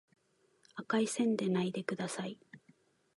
[0.73, 2.39] 赤い線でないでください